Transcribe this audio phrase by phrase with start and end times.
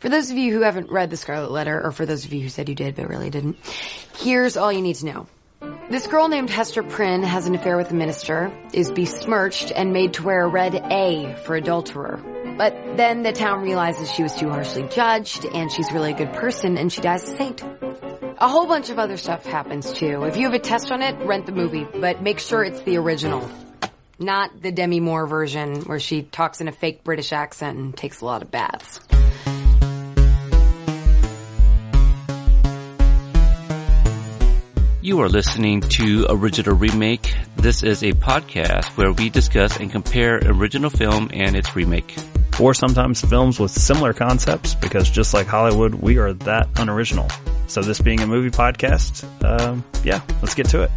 [0.00, 2.40] For those of you who haven't read The Scarlet Letter, or for those of you
[2.40, 3.56] who said you did but really didn't,
[4.18, 5.26] here's all you need to know.
[5.90, 10.12] This girl named Hester Prynne has an affair with the minister, is besmirched, and made
[10.14, 12.22] to wear a red A for adulterer.
[12.56, 16.32] But then the town realizes she was too harshly judged, and she's really a good
[16.32, 17.62] person, and she dies a saint.
[18.40, 20.22] A whole bunch of other stuff happens too.
[20.22, 22.98] If you have a test on it, rent the movie, but make sure it's the
[22.98, 23.50] original.
[24.20, 28.20] Not the Demi Moore version where she talks in a fake British accent and takes
[28.20, 29.00] a lot of baths.
[35.08, 37.34] You are listening to Original Remake.
[37.56, 42.14] This is a podcast where we discuss and compare original film and its remake.
[42.60, 47.26] Or sometimes films with similar concepts because just like Hollywood, we are that unoriginal.
[47.68, 50.90] So this being a movie podcast, um, yeah, let's get to it.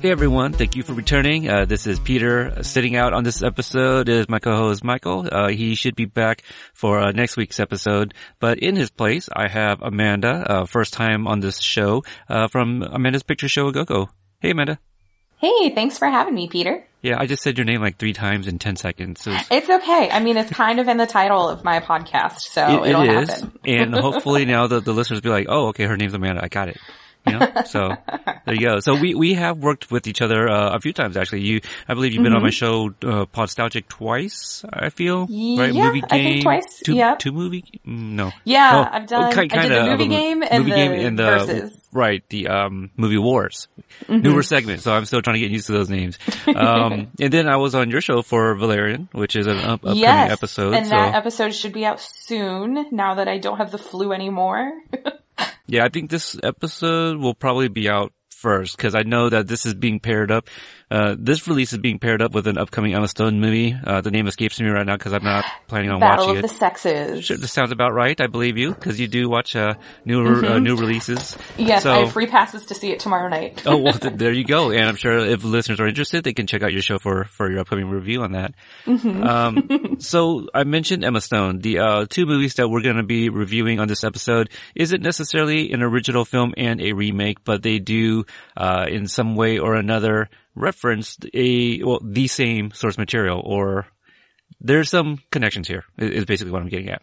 [0.00, 1.50] Hey everyone, thank you for returning.
[1.50, 2.62] Uh, this is Peter.
[2.62, 5.28] Sitting out on this episode is my co-host Michael.
[5.30, 9.46] Uh, he should be back for uh, next week's episode, but in his place, I
[9.48, 14.08] have Amanda, uh, first time on this show, uh, from Amanda's Picture Show Go-Go.
[14.40, 14.78] Hey Amanda.
[15.36, 16.82] Hey, thanks for having me, Peter.
[17.02, 19.20] Yeah, I just said your name like three times in 10 seconds.
[19.20, 20.08] So It's okay.
[20.10, 23.22] I mean, it's kind of in the title of my podcast, so it, will it
[23.22, 23.30] is.
[23.30, 23.52] happen.
[23.66, 26.42] and hopefully now the, the listeners will be like, oh, okay, her name's Amanda.
[26.42, 26.78] I got it.
[27.26, 27.96] You know, so
[28.46, 28.80] there you go.
[28.80, 31.42] So we, we have worked with each other, uh, a few times actually.
[31.42, 35.20] You, I believe you've been on my show, uh, Podstalgic twice, I feel.
[35.20, 35.28] Right?
[35.30, 35.76] Mm-hmm.
[35.76, 36.42] Yeah, movie I think game.
[36.42, 36.80] twice.
[36.84, 37.18] Two, Yep.
[37.18, 38.32] two movie, mm, no.
[38.44, 39.24] Yeah, I've done.
[39.24, 41.88] oh, ki- I did the movie game and movie the game and the, versus.
[41.92, 43.68] right, the, um, movie wars.
[44.04, 44.22] Mm-hmm.
[44.22, 44.80] Newer segment.
[44.82, 46.18] So I'm still trying to get used to those names.
[46.46, 49.98] Um, and then I was on your show for Valerian, which is an up- upcoming
[49.98, 50.74] yes, episode.
[50.74, 50.90] and so.
[50.96, 52.86] that episode should be out soon.
[52.92, 54.72] Now that I don't have the flu anymore.
[55.66, 59.66] Yeah, I think this episode will probably be out first because I know that this
[59.66, 60.48] is being paired up.
[60.90, 63.76] Uh, this release is being paired up with an upcoming Emma Stone movie.
[63.84, 66.42] Uh, the name escapes me right now because I'm not planning on Battle watching it.
[66.42, 67.24] Battle of the Sexes.
[67.24, 68.20] Sure, this sounds about right.
[68.20, 69.74] I believe you because you do watch uh,
[70.04, 71.38] new uh, new releases.
[71.56, 73.62] yes, so, I have free passes to see it tomorrow night.
[73.66, 74.72] oh well, th- there you go.
[74.72, 77.48] And I'm sure if listeners are interested, they can check out your show for for
[77.50, 78.54] your upcoming review on that.
[78.86, 81.60] Um, so I mentioned Emma Stone.
[81.60, 85.72] The uh, two movies that we're going to be reviewing on this episode isn't necessarily
[85.72, 88.24] an original film and a remake, but they do
[88.56, 93.86] uh, in some way or another reference a well the same source material or
[94.60, 97.02] there's some connections here is basically what I'm getting at.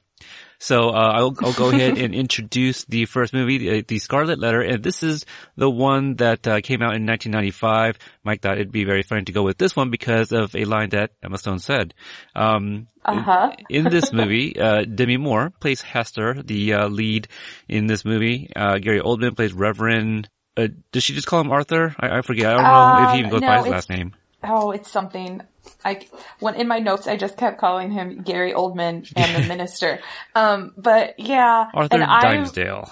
[0.59, 4.62] So uh, I'll, I'll go ahead and introduce the first movie, the, the Scarlet Letter,
[4.62, 5.25] and this is
[5.56, 7.97] the one that uh, came out in 1995.
[8.24, 10.90] Mike thought it'd be very funny to go with this one because of a line
[10.90, 11.94] that Emma Stone said.
[12.36, 13.52] Um, Uh huh.
[13.69, 17.28] in this movie, uh, Demi Moore plays Hester, the uh, lead
[17.69, 18.50] in this movie.
[18.56, 20.28] Uh, Gary Oldman plays Reverend.
[20.57, 21.95] Uh, does she just call him Arthur?
[22.00, 22.47] I, I forget.
[22.47, 24.13] I don't know if he even goes Uh, by his last name.
[24.44, 25.41] Oh, it's something.
[25.85, 26.07] I
[26.40, 30.00] when in my notes I just kept calling him Gary Oldman and the minister.
[30.35, 32.90] Um, but yeah, Arthur and I Dimmesdale.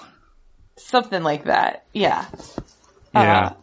[0.76, 1.84] something like that.
[1.92, 2.26] Yeah.
[3.14, 3.46] Yeah.
[3.46, 3.54] Uh,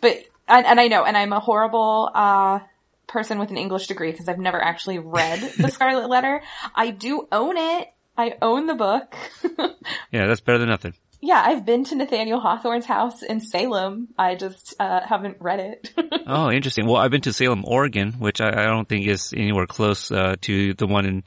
[0.00, 2.60] but and, and I know, and I'm a horrible uh,
[3.06, 6.42] person with an English degree because I've never actually read The Scarlet Letter.
[6.74, 7.88] I do own it.
[8.16, 9.14] I own the book.
[10.12, 10.94] yeah, that's better than nothing.
[11.22, 14.08] Yeah, I've been to Nathaniel Hawthorne's house in Salem.
[14.16, 15.92] I just uh, haven't read it.
[16.32, 16.86] Oh, interesting.
[16.86, 20.36] Well, I've been to Salem, Oregon, which I, I don't think is anywhere close uh,
[20.42, 21.24] to the one in.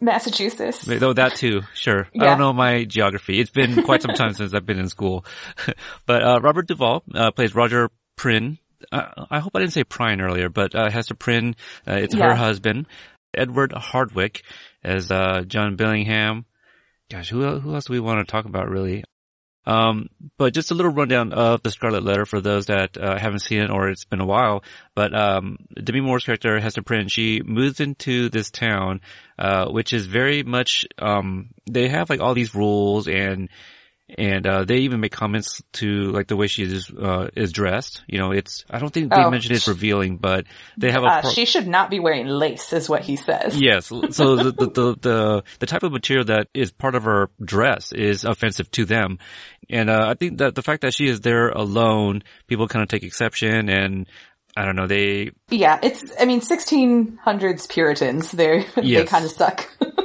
[0.00, 0.86] Massachusetts.
[0.86, 2.08] Though that too, sure.
[2.18, 3.40] I don't know my geography.
[3.40, 5.26] It's been quite some time since I've been in school.
[6.06, 8.58] but uh, Robert Duvall uh, plays Roger Prynne.
[8.90, 11.54] Uh, I hope I didn't say Prine earlier, but uh, Hester Prynne.
[11.86, 12.86] Uh, it's her husband,
[13.34, 14.42] Edward Hardwicke,
[14.82, 16.46] as uh, John Bellingham.
[17.10, 19.04] Gosh, who who else do we want to talk about really?
[19.68, 20.08] Um,
[20.38, 23.60] but just a little rundown of the Scarlet Letter for those that uh, haven't seen
[23.60, 24.64] it or it's been a while.
[24.94, 29.02] But um, Demi Moore's character Hester Prynne, she moves into this town,
[29.38, 33.50] uh, which is very much um, they have like all these rules and
[34.16, 38.02] and uh, they even make comments to like the way she is uh, is dressed.
[38.06, 39.30] You know, it's I don't think they Oh.
[39.30, 40.46] mention it's revealing, but
[40.78, 43.60] they have a Uh, pro- she should not be wearing lace, is what he says.
[43.60, 43.90] Yes.
[44.10, 47.92] So the, the, the, the, the type of material that is part of her dress
[47.92, 49.18] is offensive to them.
[49.68, 52.88] And, uh, I think that the fact that she is there alone, people kind of
[52.88, 54.06] take exception and
[54.56, 56.02] I don't know, they, Yeah, it's.
[56.18, 58.32] I mean, 1600s Puritans.
[58.32, 59.08] They they Yes.
[59.08, 59.68] kind of suck.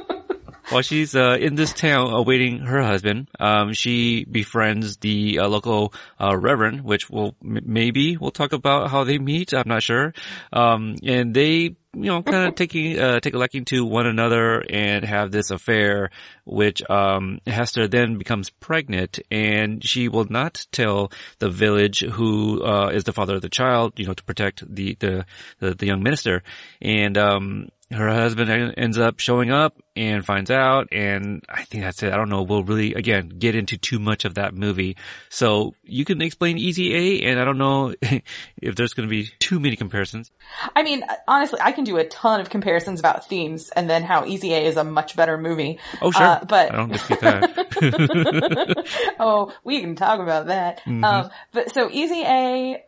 [0.73, 5.93] while she's, uh, in this town awaiting her husband, um, she befriends the uh, local,
[6.19, 9.53] uh, reverend, which will, m- maybe we'll talk about how they meet.
[9.53, 10.13] I'm not sure.
[10.51, 14.63] Um, and they, you know, kind of taking, uh, take a liking to one another
[14.67, 16.09] and have this affair,
[16.43, 22.89] which, um, Hester then becomes pregnant and she will not tell the village who, uh,
[22.91, 25.25] is the father of the child, you know, to protect the, the,
[25.59, 26.41] the, the young minister.
[26.81, 32.01] And, um, her husband ends up showing up and finds out and I think that's
[32.01, 32.11] it.
[32.11, 32.41] I don't know.
[32.41, 34.97] We'll really, again, get into too much of that movie.
[35.29, 39.29] So you can explain Easy A and I don't know if there's going to be
[39.39, 40.31] too many comparisons.
[40.75, 44.25] I mean, honestly, I can do a ton of comparisons about themes and then how
[44.25, 45.79] Easy A is a much better movie.
[46.01, 46.25] Oh, sure.
[46.25, 49.15] Uh, but I don't dispute that.
[49.19, 50.79] oh, we can talk about that.
[50.79, 51.03] Mm-hmm.
[51.03, 52.83] Um, but so Easy A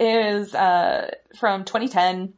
[0.00, 2.32] is, uh, from 2010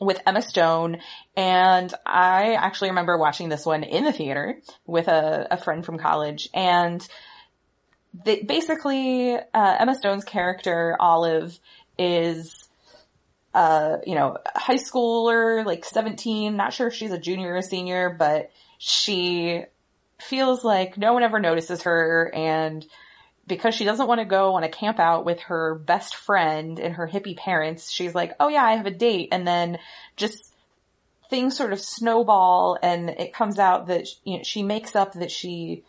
[0.00, 0.98] with Emma Stone.
[1.36, 5.98] And I actually remember watching this one in the theater with a, a friend from
[5.98, 7.06] college and
[8.24, 11.58] they, basically, uh, Emma Stone's character, Olive,
[11.98, 12.68] is,
[13.54, 17.62] uh, you know, high schooler, like 17, not sure if she's a junior or a
[17.62, 19.64] senior, but she
[20.20, 22.86] feels like no one ever notices her and
[23.46, 26.94] because she doesn't want to go on a camp out with her best friend and
[26.94, 29.28] her hippie parents, she's like, oh yeah, I have a date.
[29.32, 29.78] And then
[30.16, 30.52] just
[31.30, 35.30] things sort of snowball and it comes out that, you know, she makes up that
[35.30, 35.82] she,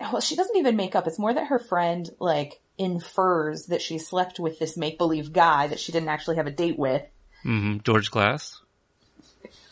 [0.00, 1.06] well, she doesn't even make up.
[1.06, 5.80] It's more that her friend like infers that she slept with this make-believe guy that
[5.80, 7.02] she didn't actually have a date with.
[7.44, 7.78] Mm-hmm.
[7.84, 8.60] George Glass.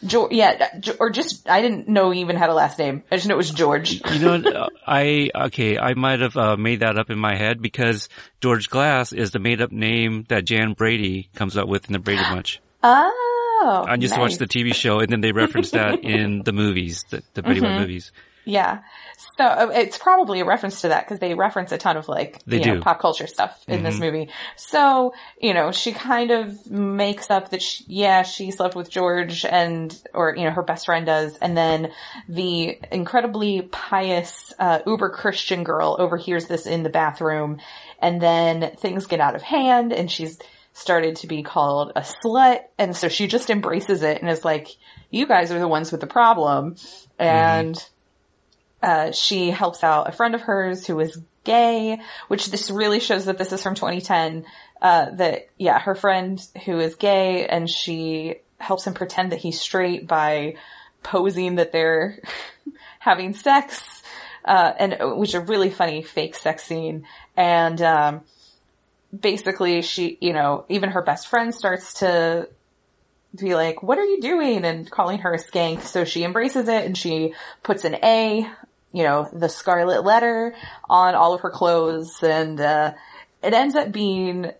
[0.05, 3.03] George, yeah, or just, I didn't know he even had a last name.
[3.11, 4.01] I just know it was George.
[4.13, 4.69] You know.
[4.87, 8.09] I, okay, I might have uh, made that up in my head because
[8.41, 11.99] George Glass is the made up name that Jan Brady comes up with in the
[11.99, 12.61] Brady Bunch.
[13.61, 13.85] Oh.
[13.89, 17.05] I used to watch the TV show and then they referenced that in the movies,
[17.11, 18.13] the, the Brady Bunch movies.
[18.49, 18.79] Yeah.
[19.37, 22.43] So uh, it's probably a reference to that because they reference a ton of like,
[22.47, 22.75] They you do.
[22.77, 24.31] know, pop culture stuff in this movie.
[24.57, 29.45] So, you know, she kind of makes up that she, yeah, she slept with George
[29.45, 31.37] and, or, you know, her best friend does.
[31.37, 31.93] And then
[32.27, 37.61] the incredibly pious, uh, uber Christian girl overhears this in the bathroom
[38.01, 40.39] and then things get out of hand and she's
[40.73, 42.61] started to be called a slut.
[42.79, 44.69] And so she just embraces it and is like,
[45.11, 46.77] you guys are the ones with the problem.
[47.19, 47.77] And,
[48.83, 51.99] uh, she helps out a friend of hers who is gay,
[52.29, 54.45] which this really shows that this is from 2010.
[54.81, 59.61] Uh, that, yeah, her friend who is gay and she helps him pretend that he's
[59.61, 60.55] straight by
[61.03, 62.21] posing that they're
[63.01, 64.03] having sex,
[64.45, 67.07] uh, and which is a really funny fake sex scene.
[67.37, 68.21] And, um,
[69.19, 72.49] basically she, you know, even her best friend starts to
[73.39, 74.65] be like, what are you doing?
[74.65, 75.83] And calling her a skank.
[75.83, 78.51] So she embraces it and she puts an A,
[78.93, 80.55] you know, the scarlet letter
[80.89, 82.23] on all of her clothes.
[82.23, 82.95] And, uh,
[83.43, 84.51] it ends up being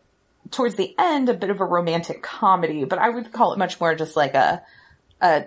[0.51, 3.81] towards the end a bit of a romantic comedy, but I would call it much
[3.81, 4.63] more just like a,
[5.21, 5.47] a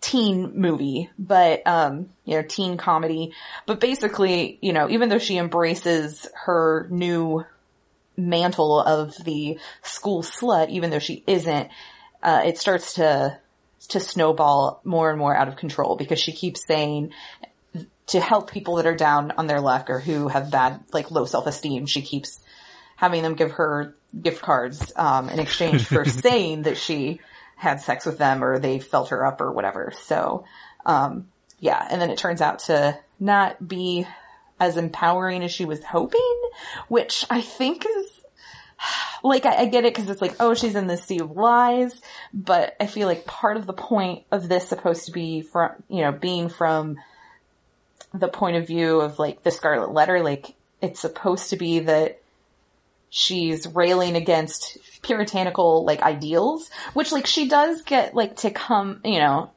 [0.00, 3.32] teen movie, but, um, you know, teen comedy.
[3.66, 7.44] But basically, you know, even though she embraces her new
[8.16, 11.70] mantle of the school slut, even though she isn't,
[12.22, 13.38] uh, it starts to,
[13.88, 17.12] to snowball more and more out of control because she keeps saying
[18.08, 21.24] to help people that are down on their luck or who have bad, like low
[21.24, 22.40] self-esteem, she keeps
[22.96, 27.20] having them give her gift cards, um, in exchange for saying that she
[27.56, 29.92] had sex with them or they felt her up or whatever.
[30.02, 30.44] So,
[30.84, 31.86] um, yeah.
[31.90, 34.06] And then it turns out to not be
[34.58, 36.40] as empowering as she was hoping,
[36.88, 38.20] which I think is
[39.22, 42.00] like I, I get it because it's like, oh, she's in this sea of lies,
[42.32, 46.02] but I feel like part of the point of this supposed to be from, you
[46.02, 46.96] know, being from
[48.12, 52.20] the point of view of like the Scarlet Letter, like it's supposed to be that
[53.08, 59.18] she's railing against puritanical like ideals, which like she does get like to come, you
[59.18, 59.50] know,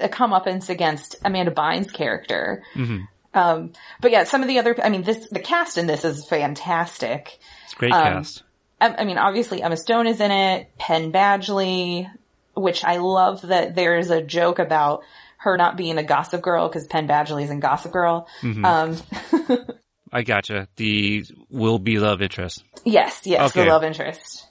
[0.00, 2.62] a comeuppance against Amanda Bynes' character.
[3.34, 6.26] Um, but yeah, some of the other, I mean, this, the cast in this is
[6.26, 7.38] fantastic.
[7.64, 8.42] It's a great Um, cast.
[8.80, 12.10] I, I mean, obviously Emma Stone is in it, Penn Badgley,
[12.54, 15.02] which I love that there's a joke about
[15.46, 18.28] her not being a Gossip Girl because Penn Badgley is in Gossip Girl.
[18.42, 18.96] Um,
[20.12, 20.68] I gotcha.
[20.76, 22.62] The will be love interest.
[22.84, 23.64] yes, yes, Okay.
[23.64, 24.46] the love interest.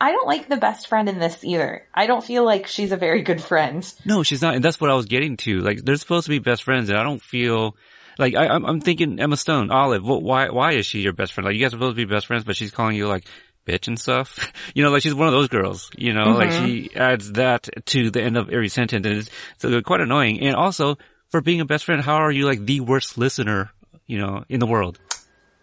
[0.00, 1.86] I don't like the best friend in this either.
[1.94, 3.90] I don't feel like she's a very good friend.
[4.04, 4.54] No, she's not.
[4.54, 5.60] And that's what I was getting to.
[5.60, 7.76] Like, they're supposed to be best friends and I don't feel
[8.18, 11.32] like I, I'm, I'm thinking Emma Stone, Olive, wh- why, why is she your best
[11.32, 11.46] friend?
[11.46, 13.26] Like, you guys are supposed to be best friends, but she's calling you like
[13.66, 14.52] bitch and stuff.
[14.74, 18.10] you know, like she's one of those girls, you know, like she adds that to
[18.10, 19.30] the end of every sentence and it's,
[19.62, 20.40] it's quite annoying.
[20.40, 20.96] And also
[21.30, 23.70] for being a best friend, how are you like the worst listener,
[24.06, 24.98] you know, in the world?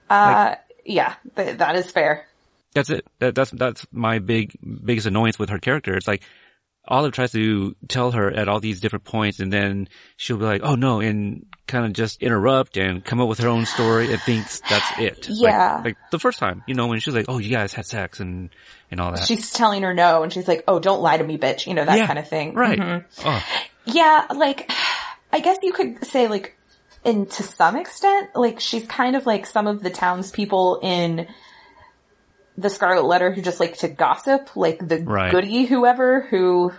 [0.10, 0.56] Uh,
[0.86, 2.28] yeah, th- that is fair.
[2.74, 3.06] That's it.
[3.20, 5.96] That, that's that's my big biggest annoyance with her character.
[5.96, 6.24] It's like
[6.88, 10.62] Olive tries to tell her at all these different points, and then she'll be like,
[10.64, 14.22] "Oh no!" and kind of just interrupt and come up with her own story and
[14.22, 15.28] thinks that's it.
[15.30, 15.76] Yeah.
[15.76, 18.20] Like, like the first time, you know, when she's like, "Oh, you guys had sex,"
[18.22, 18.50] and
[18.90, 19.26] and all that.
[19.26, 21.84] She's telling her no, and she's like, "Oh, don't lie to me, bitch," you know
[21.84, 22.54] that Yeah, kind of thing.
[22.54, 22.80] Right.
[22.80, 23.04] Mhm.
[23.26, 23.44] Oh,
[23.86, 24.72] Yeah, like
[25.34, 26.56] I guess you could say like,
[27.04, 31.28] and to some extent, like she's kind of like some of the townspeople in
[32.58, 35.32] the Scarlet Letter who just like to gossip, like the Right.
[35.32, 36.72] Goody whoever who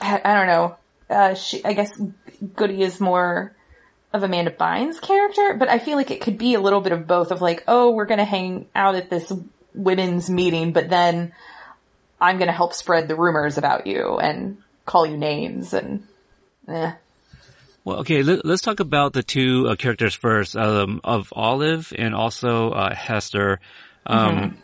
[0.00, 0.76] I, I don't know.
[1.08, 1.92] Uh, she, I guess
[2.56, 3.54] Goody is more
[4.14, 7.04] of Amanda Bynes' character, but I feel like it could be a little bit of
[7.08, 9.32] both of like, oh, we're gonna hang out at this
[9.74, 11.32] women's meeting, but then
[12.20, 16.06] I'm gonna help spread the rumors about you and call you names and,
[16.68, 16.92] eh.
[17.82, 18.22] well, okay.
[18.22, 22.94] Let, us talk about the two uh, characters first, um, of Olive and also uh,
[22.94, 23.58] Hester.
[24.06, 24.58] Um,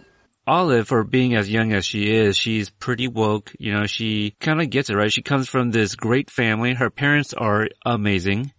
[0.46, 3.52] Olive, for being as young as she is, she's pretty woke.
[3.58, 5.12] You know, she kind of gets it, right?
[5.12, 6.72] She comes from this great family.
[6.72, 8.52] Her parents are amazing.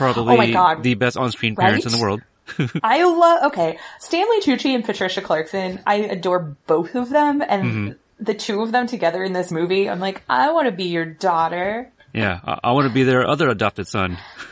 [0.00, 0.82] Probably Oh my God.
[0.82, 2.22] the best on-screen parents in the world.
[2.82, 8.34] I love, okay, Stanley Tucci and Patricia Clarkson, I adore both of them and the
[8.34, 11.90] two of them together in this movie, I'm like, I want to be your daughter.
[12.12, 14.18] Yeah, I, I want to be their other adopted son.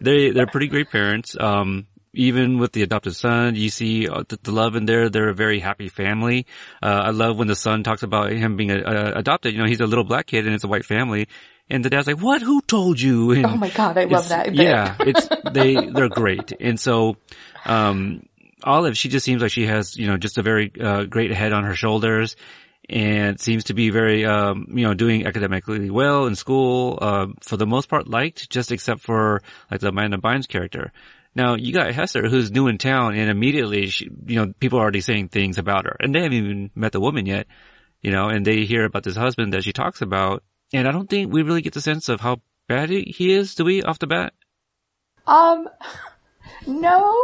[0.00, 1.36] they they're pretty great parents.
[1.38, 5.08] Um, even with the adopted son, you see uh, the, the love in there.
[5.08, 6.46] They're a very happy family.
[6.82, 9.52] Uh, I love when the son talks about him being a, a, adopted.
[9.52, 11.28] You know, he's a little black kid and it's a white family.
[11.70, 12.42] And the dad's like, "What?
[12.42, 14.54] Who told you?" And Oh my god, I love that.
[14.54, 17.16] Yeah, it's they they're great, and so
[17.64, 18.26] um,
[18.64, 21.52] Olive she just seems like she has you know just a very uh, great head
[21.52, 22.36] on her shoulders,
[22.88, 26.98] and seems to be very um, you know doing academically well in school.
[27.00, 30.92] Uh, for the most part, liked just except for like the Amanda Bynes character.
[31.34, 34.82] Now you got Hester who's new in town, and immediately she, you know people are
[34.82, 37.46] already saying things about her, and they haven't even met the woman yet,
[38.02, 41.08] you know, and they hear about this husband that she talks about, and I don't
[41.08, 44.06] think we really get the sense of how bad he is, do we, off the
[44.06, 44.32] bat?
[45.26, 45.68] Um,
[46.66, 47.16] no,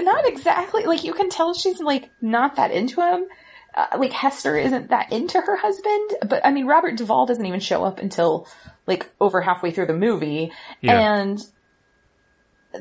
[0.00, 0.84] not exactly.
[0.84, 3.26] Like you can tell she's like not that into him.
[3.74, 7.60] Uh, like Hester isn't that into her husband, but I mean Robert Duvall doesn't even
[7.60, 8.46] show up until
[8.86, 11.20] like over halfway through the movie, Yeah.
[11.20, 11.42] and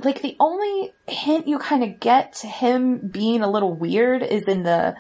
[0.03, 4.43] like the only hint you kind of get to him being a little weird is
[4.49, 4.95] in the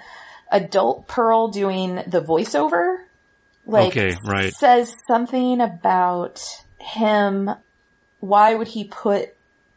[0.51, 3.00] adult Pearl doing the voiceover.
[3.65, 4.53] Like Okay, right.
[4.53, 6.43] says something about
[6.79, 7.49] him.
[8.19, 9.33] Why would he put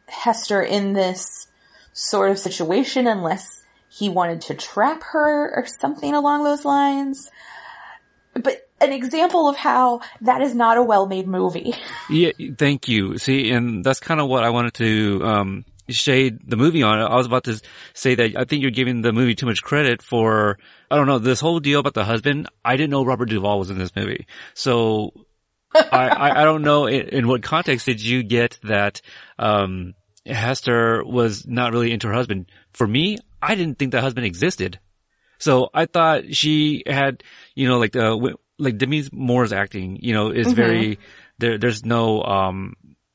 [0.06, 1.48] Hester in this
[1.92, 7.30] sort of situation unless he wanted to trap her or something along those lines.
[8.34, 11.74] But an example of how that is not a well-made movie.
[12.10, 13.16] Yeah, thank you.
[13.18, 17.00] See, and that's kind of what I wanted to um, shade the movie on.
[17.00, 17.04] It.
[17.04, 17.60] I was about to
[17.92, 20.58] say that I think you're giving the movie too much credit for,
[20.90, 22.48] I don't know, this whole deal about the husband.
[22.64, 24.26] I didn't know Robert Duvall was in this movie.
[24.54, 25.12] So
[25.74, 29.00] I, I, don't know in, in what context did you get that
[29.38, 32.46] um, Hester was not really into her husband.
[32.72, 34.78] For me, I didn't think the husband existed.
[35.38, 37.22] So I thought she had,
[37.54, 40.98] you know, like the, like Demi Moore's acting, you know, is very,
[41.38, 42.74] there, there's no, um,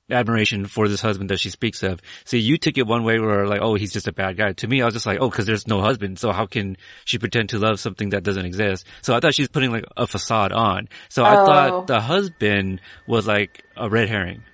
[0.10, 2.01] admiration for this husband that she speaks of.
[2.25, 4.54] See, you took it one way where like, oh, he's just a bad guy.
[4.54, 6.20] To me, I was just like, oh, cause there's no husband.
[6.20, 8.86] So how can she pretend to love something that doesn't exist?
[9.01, 10.89] So I thought she's putting like a facade on.
[11.10, 11.46] So I Oh.
[11.46, 14.46] thought the husband was like a red herring.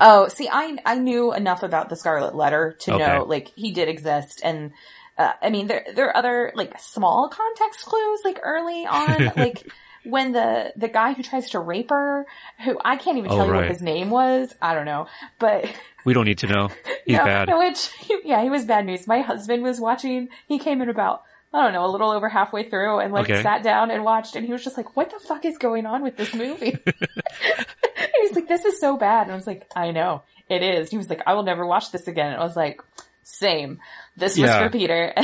[0.00, 2.94] Oh, see, I I knew enough about the Scarlet Letter to Okay.
[2.94, 4.72] know like he did exist, and
[5.18, 9.66] uh, I mean there there are other like small context clues like early on, like
[10.04, 12.26] when the the guy who tries to rape her,
[12.64, 13.60] who I can't even Oh, tell you right.
[13.62, 15.06] what his name was, I don't know,
[15.38, 15.64] but
[16.04, 16.68] We don't need to know.
[17.06, 17.48] He's no, bad.
[17.58, 17.90] Which
[18.24, 19.06] yeah, he was bad news.
[19.06, 20.28] My husband was watching.
[20.48, 21.22] He came in about.
[21.54, 23.42] I don't know, a little over halfway through and like Okay.
[23.42, 26.02] sat down and watched and he was just like, what the fuck is going on
[26.02, 26.78] with this movie?
[26.86, 29.24] he was like, this is so bad.
[29.24, 30.90] And I was like, I know, it is.
[30.90, 32.32] He was like, I will never watch this again.
[32.32, 32.80] And I was like,
[33.22, 33.80] same.
[34.16, 34.64] This was Yeah.
[34.64, 35.14] for Peter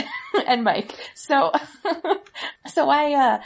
[0.47, 0.95] and Mike.
[1.15, 1.51] So,
[2.67, 3.41] so I, uh,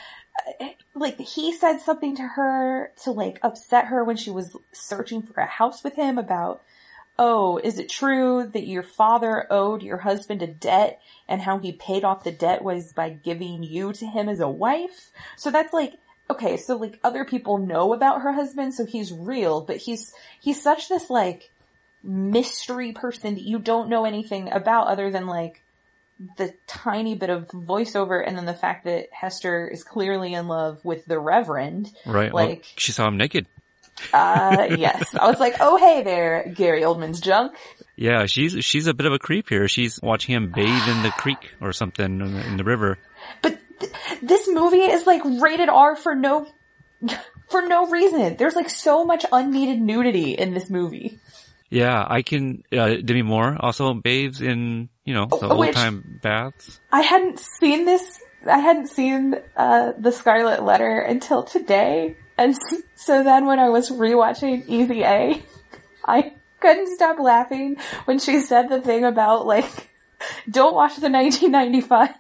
[0.95, 5.41] like he said something to her to like upset her when she was searching for
[5.41, 6.62] a house with him about,
[7.19, 11.73] oh, is it true that your father owed your husband a debt and how he
[11.73, 15.11] paid off the debt was by giving you to him as a wife?
[15.37, 15.95] So that's like,
[16.31, 20.62] okay, so like other people know about her husband, so he's real, but he's, he's
[20.62, 21.51] such this like
[22.03, 25.62] mystery person that you don't know anything about other than like
[26.37, 30.85] the tiny bit of voiceover and then the fact that Hester is clearly in love
[30.85, 31.91] with the Reverend.
[32.07, 32.33] Right.
[32.33, 33.47] well, Like, she saw him naked.
[34.12, 35.14] uh, yes.
[35.14, 37.52] I was like, oh hey there, Gary Oldman's junk.
[37.97, 39.69] Yeah, she's she's a bit of a creep here.
[39.69, 42.99] She's watching him bathe in the creek or something in the, in the river.
[43.43, 46.49] But th- this movie is like rated R for no,
[47.50, 48.37] for no reason.
[48.37, 51.19] There's like so much unneeded nudity in this movie.
[51.73, 52.64] Yeah, I can.
[52.71, 56.79] Uh, Demi Moore also bathes in you know the Oh, old time baths.
[56.93, 58.21] I hadn't seen this.
[58.47, 62.55] I hadn't seen uh, the Scarlet Letter until today, and
[62.95, 65.43] so then when I was rewatching Easy A,
[66.05, 69.88] I couldn't stop laughing when she said the thing about like,
[70.50, 72.11] don't watch the 1995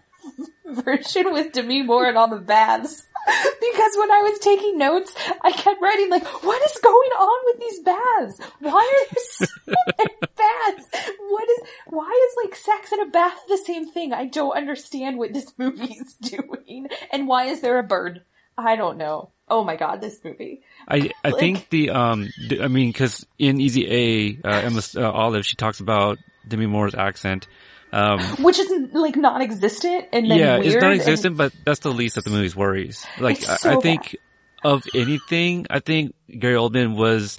[0.84, 3.06] version with Demi Moore and all the baths.
[3.72, 7.60] Because when I was taking notes, I kept writing like, what is going on with
[7.60, 8.40] these baths?
[8.60, 9.46] Why are there so
[9.98, 10.88] many baths?
[11.30, 14.12] What is, why is like sex in a bath the same thing?
[14.12, 16.88] I don't understand what this movie is doing.
[17.12, 18.22] And why is there a bird?
[18.58, 19.30] I don't know.
[19.48, 20.62] Oh my god, this movie.
[20.88, 22.28] I I Like- think the um
[22.60, 26.94] I mean because in Easy A, uh, Emma uh, Olive she talks about Demi Moore's
[26.94, 27.46] accent.
[27.92, 30.66] Um, Which is like non-existent and then yeah, weird.
[30.66, 33.04] it's non-existent, but that's the least of the movie's worries.
[33.20, 34.16] Like It's I, so I think
[34.64, 37.38] of anything, I think Gary Oldman was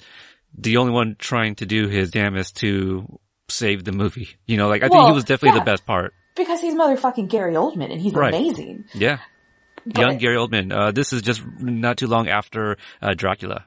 [0.56, 3.18] the only one trying to do his damnest to
[3.48, 4.28] save the movie.
[4.46, 5.64] You know, like I think he was definitely yeah.
[5.64, 6.14] the best part.
[6.36, 8.32] because he's motherfucking Gary Oldman and he's Right.
[8.32, 8.84] amazing.
[8.94, 9.18] Yeah.
[9.86, 10.72] But- Young Gary Oldman.
[10.72, 13.64] Uh, this is just not too long after uh, Dracula.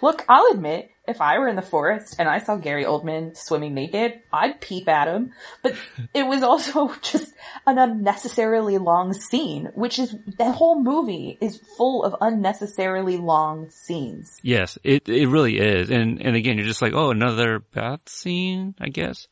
[0.00, 3.74] Look, I'll admit, if I were in the forest and I saw Gary Oldman swimming
[3.74, 5.32] naked, I'd peep at him.
[5.62, 5.74] But
[6.14, 7.32] it was also just
[7.66, 14.38] an unnecessarily long scene, which is, the whole movie is full of unnecessarily long scenes.
[14.42, 15.90] Yes, it it really is.
[15.90, 19.28] And and again, you're just like, oh, another bath scene, I guess.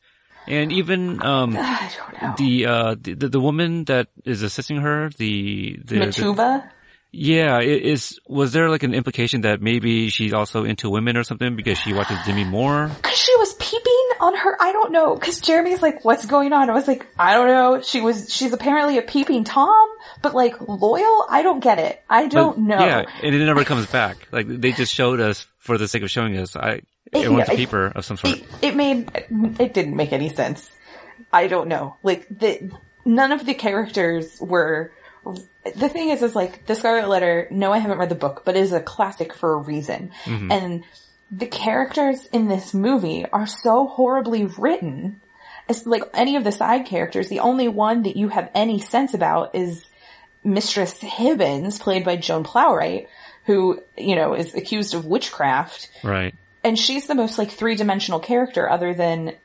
[0.47, 2.35] And even um I don't know.
[2.37, 6.69] the uh the, the woman that is assisting her, the the, Matuva?
[7.11, 11.23] Yeah, it is was there like an implication that maybe she's also into women or
[11.23, 12.91] something because she watches Demi Moore?
[13.01, 16.69] Cause she was peeping on her, I don't know, cause Jeremy's like, what's going on?
[16.69, 17.81] I was like, I don't know.
[17.81, 19.87] She was, she's apparently a peeping Tom,
[20.21, 21.25] but like loyal?
[21.29, 22.03] I don't get it.
[22.09, 22.85] I don't But, know.
[22.85, 24.27] Yeah, and it never comes back.
[24.31, 26.55] Like they just showed us for the sake of showing us.
[26.55, 28.37] I everyone's yeah, a it- peeper of some sort.
[28.37, 29.09] it, it made
[29.59, 30.69] it didn't make any sense.
[31.33, 31.95] I don't know.
[32.03, 32.71] Like the
[33.05, 34.91] none of the characters were.
[35.23, 37.47] The thing is, is like the Scarlet Letter.
[37.51, 40.11] No, I haven't read the book, but it is a classic for a reason.
[40.25, 40.51] Mm-hmm.
[40.51, 40.83] And
[41.31, 45.21] the characters in this movie are so horribly written.
[45.67, 47.29] It's like any of the side characters.
[47.29, 49.85] The only one that you have any sense about is
[50.43, 53.07] Mistress Hibbins, played by Joan Plowright,
[53.45, 56.35] who you know is accused of witchcraft right.
[56.63, 59.35] and she's the most like three dimensional character other than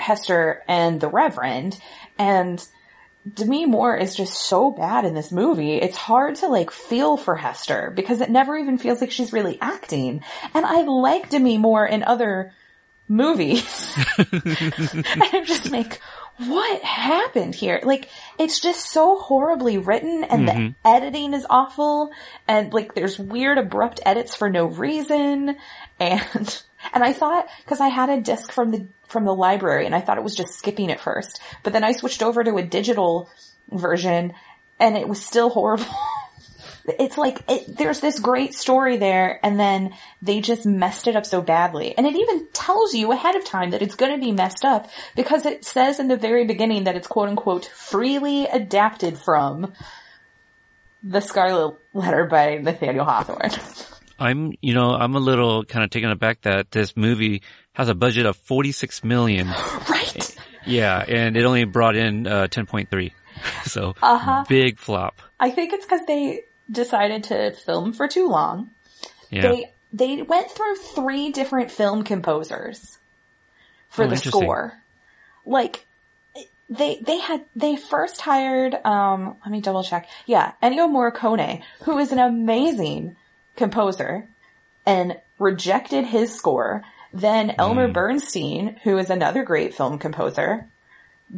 [0.00, 1.78] Hester and the Reverend.
[2.18, 2.64] And
[3.28, 5.74] Demi Moore is just so bad in this movie.
[5.74, 9.58] It's hard to like feel for Hester because it never even feels like she's really
[9.60, 10.22] acting.
[10.54, 12.52] And I like Demi Moore in other
[13.08, 13.98] movies.
[14.18, 16.00] and I'm just like,
[16.38, 17.80] what happened here?
[17.82, 20.88] Like, it's just so horribly written and the mm-hmm.
[20.88, 22.12] editing is awful
[22.48, 25.56] and like there's weird abrupt edits for no reason.
[25.98, 26.62] And,
[26.94, 30.00] and I thought, cause I had a disc from the, from the library and I
[30.00, 33.28] thought it was just skipping at first, but then I switched over to a digital
[33.70, 34.32] version
[34.78, 35.86] and it was still horrible.
[36.98, 41.26] it's like it, there's this great story there and then they just messed it up
[41.26, 41.96] so badly.
[41.96, 44.88] And it even tells you ahead of time that it's going to be messed up
[45.16, 49.72] because it says in the very beginning that it's quote unquote freely adapted from
[51.02, 53.50] the scarlet letter by nathaniel hawthorne.
[54.18, 57.40] I'm, you know, I'm a little kind of taken aback that this movie
[57.74, 59.46] has a budget of 46 million.
[59.88, 63.12] right Yeah, and it only brought in uh, 10.3.
[63.64, 64.44] So Uh-huh.
[64.48, 65.22] big flop.
[65.38, 68.70] i think it's because they decided to film for too long
[69.30, 69.42] Yeah.
[69.52, 72.98] they they went through three different film composers
[73.88, 74.74] for Oh, the score.
[75.46, 75.86] Like
[76.68, 80.06] they they had they first hired um let me double check.
[80.26, 83.16] Yeah, Ennio Morricone, who is an amazing
[83.56, 84.28] composer
[84.86, 86.82] and rejected his score.
[87.12, 87.92] Then Elmer hmm.
[87.92, 90.66] Bernstein, who is another great film composer,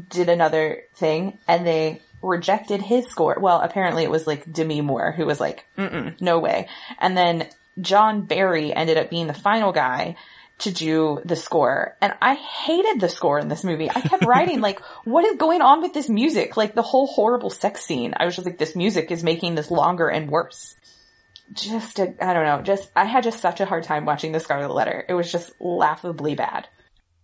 [0.08, 3.37] did another thing and they rejected his score.
[3.40, 6.68] Well, apparently it was like Demi Moore who was like, Mm-mm, no way.
[6.98, 7.48] And then
[7.80, 10.16] John Barry ended up being the final guy
[10.58, 11.96] to do the score.
[12.00, 13.90] And I hated the score in this movie.
[13.90, 16.56] I kept writing like, what is going on with this music?
[16.56, 18.14] Like the whole horrible sex scene.
[18.16, 20.76] I was just like, this music is making this longer and worse.
[21.52, 24.40] Just, I I don't know, just, I had just such a hard time watching the
[24.40, 25.04] Scarlet Letter.
[25.08, 26.68] It was just laughably bad.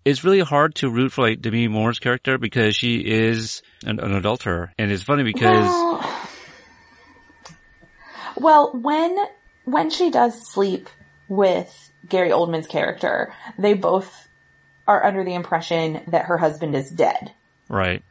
[0.05, 4.15] it's really hard to root for like Demi Moore's character because she is an, an
[4.15, 6.29] adulterer, and it's funny because Well,
[8.37, 9.17] well, when
[9.65, 10.89] when she does sleep
[11.29, 14.29] with Gary Oldman's character, they both
[14.87, 17.33] are under the impression that her husband is dead.
[17.69, 18.03] right,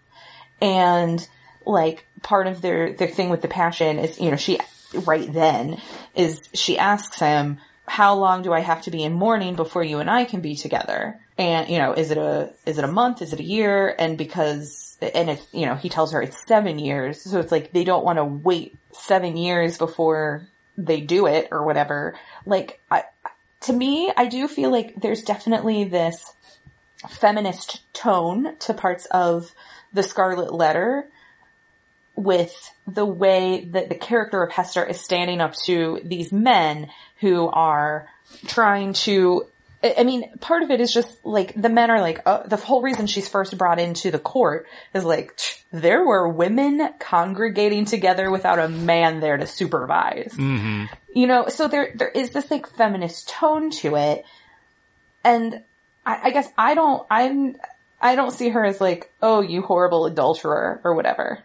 [0.61, 1.27] And
[1.65, 4.59] like part of their their thing with the passion is, you know, she
[4.93, 5.81] right then
[6.15, 9.99] is she asks him, "How long do I have to be in mourning before you
[9.99, 13.21] and I can be together?" and you know, is it a is it a month?
[13.21, 13.93] Is it a year?
[13.97, 17.71] And because and if you know, he tells her it's seven years, so it's like
[17.73, 20.47] they don't want to wait seven years before
[20.77, 22.15] they do it or whatever.
[22.45, 23.03] Like, I,
[23.61, 26.33] to me, I do feel like there's definitely this
[27.07, 29.53] feminist tone to parts of
[29.93, 31.07] the Scarlet Letter
[32.17, 32.53] with
[32.85, 36.89] the way that the character of Hester is standing up to these men
[37.21, 38.09] who are
[38.47, 39.47] trying to
[39.83, 42.81] I mean, part of it is just like the men are like, oh, the whole
[42.81, 45.39] reason she's first brought into the court is like,
[45.71, 50.33] there were women congregating together without a man there to supervise.
[50.33, 50.85] Mm-hmm.
[51.13, 54.25] You know, so there, there is this like feminist tone to it.
[55.23, 55.61] And
[56.03, 57.57] I, I guess I don't, I'm,
[58.01, 61.43] I don't see her as like, oh, you horrible adulterer or whatever.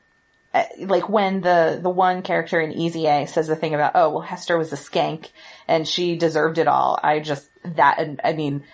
[0.55, 4.11] Uh, like when the, the one character in Easy A says the thing about, oh,
[4.11, 5.31] well, Hester was a skank
[5.67, 6.99] and she deserved it all.
[7.03, 8.65] I just, that, and I mean,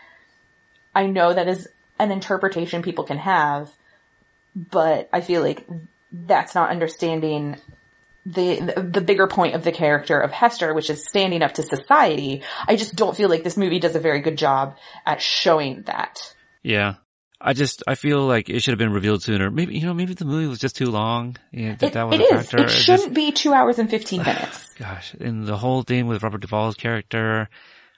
[0.95, 3.71] I know that is an interpretation people can have,
[4.57, 5.69] but I feel like
[6.11, 7.57] that's not understanding
[8.27, 12.43] the, the bigger point of the character of Hester, which is standing up to society.
[12.67, 16.35] I just don't feel like this movie does a very good job at showing that.
[16.63, 16.97] Yeah.
[17.41, 19.51] I just I feel like it should have been revealed sooner.
[19.51, 21.37] Maybe you know maybe the movie was just too long.
[21.53, 22.51] Yeah, that, It, that was it a is.
[22.51, 22.65] factor.
[22.65, 24.75] It shouldn't just- be two hours and 15 minutes.
[24.75, 27.49] gosh, and the whole thing with Robert Duvall's character,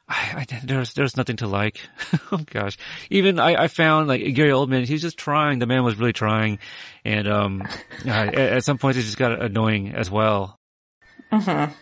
[0.09, 1.81] I, I there's there's nothing to like.
[2.33, 2.77] oh gosh,
[3.09, 5.59] even I, I found like Gary Oldman, he's just trying.
[5.59, 6.59] The man was really trying,
[7.05, 7.63] and um,
[8.07, 10.59] at, at some points it just got annoying as well.
[11.33, 11.73] Mhm.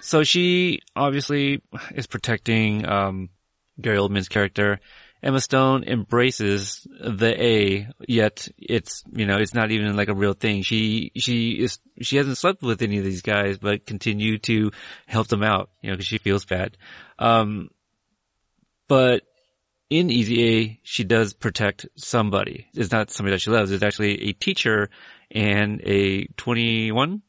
[0.00, 1.62] So she obviously
[1.94, 3.30] is protecting um,
[3.80, 4.80] Gary Oldman's character.
[5.24, 10.34] Emma Stone embraces the A, yet it's you know it's not even like a real
[10.34, 10.62] thing.
[10.62, 14.70] She she is she hasn't slept with any of these guys, but continue to
[15.06, 16.76] help them out, you know, because she feels bad.
[17.18, 17.70] Um,
[18.86, 19.22] but
[19.88, 22.66] in Easy A, she does protect somebody.
[22.74, 23.70] It's not somebody that she loves.
[23.70, 24.90] It's actually a teacher
[25.30, 27.22] and a 21,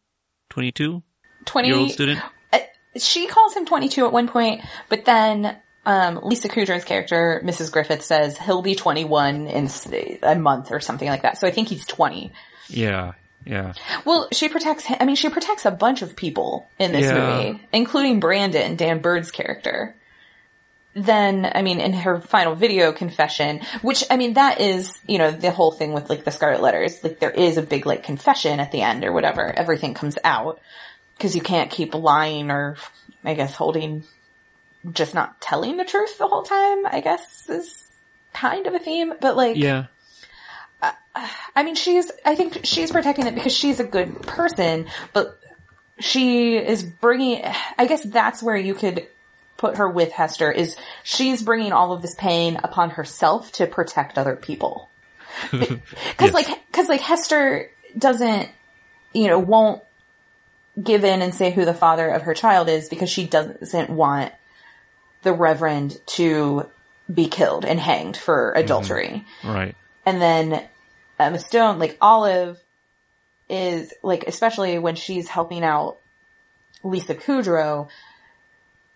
[0.50, 1.02] 22
[1.46, 2.20] 20 year old student.
[2.52, 2.60] uh,
[2.98, 7.71] she calls him 22 at one point, but then um, Lisa Kudrow's character, Mrs.
[7.71, 9.69] Griffith, says he'll be 21 in
[10.24, 11.38] a month or something like that.
[11.38, 12.32] So I think he's 20.
[12.67, 13.13] Yeah,
[13.45, 13.74] yeah.
[14.06, 14.98] Well, she protects him.
[15.00, 17.13] I mean, she protects a bunch of people in this Yeah.
[17.45, 19.95] movie, including Brandon, Dan Byrd's character.
[20.98, 25.30] Then, I mean, in her final video confession, which, I mean, that is, you know,
[25.30, 28.62] the whole thing with like the Scarlet Letters, like there is a big like confession
[28.62, 29.45] at the end or whatever.
[29.52, 30.62] Everything comes out
[31.17, 32.78] because you can't keep lying or,
[33.26, 34.06] I guess, holding,
[34.91, 37.88] just not telling the truth the whole time, I guess is
[38.34, 39.86] kind of a theme, but like, Yeah.
[41.56, 45.39] I mean, she's, I think she's protecting it because she's a good person, but
[46.00, 47.41] she is bringing,
[47.78, 49.08] I guess that's where you could
[49.58, 54.17] put her with Hester is she's bringing all of this pain upon herself to protect
[54.17, 54.89] other people.
[55.52, 55.80] Cause
[56.19, 56.34] Yes.
[56.34, 58.50] like, cause like Hester doesn't,
[59.13, 59.82] you know, won't
[60.82, 64.34] give in and say who the father of her child is because she doesn't want
[65.26, 66.70] the reverend to
[67.14, 68.64] be killed and hanged for mm-hmm.
[68.64, 69.26] adultery.
[69.44, 69.76] Right.
[70.06, 70.64] And then
[71.20, 72.62] Emma Stone, like Olive,
[73.50, 75.98] is like, especially when she's helping out
[76.84, 77.90] Lisa Kudrow,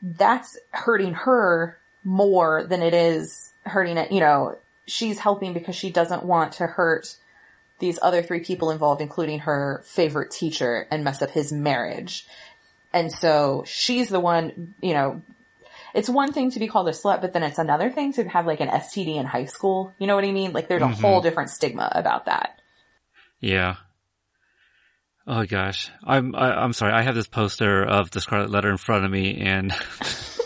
[0.02, 4.12] that's hurting her more than it is hurting it.
[4.12, 7.16] You know, she's helping because she doesn't want to hurt
[7.80, 12.28] these other three people involved, including her favorite teacher, and mess up his marriage.
[12.94, 15.22] And so she's the one, you know,
[15.94, 18.46] it's one thing to be called a slut, but then it's another thing to have
[18.46, 19.94] like an STD in high school.
[20.00, 20.54] You know what I mean?
[20.54, 21.02] Like there's a mm-hmm.
[21.02, 22.62] whole different stigma about that.
[23.40, 23.76] Yeah.
[25.28, 26.92] Oh gosh, I'm I, I'm sorry.
[26.94, 29.72] I have this poster of the Scarlet Letter in front of me, and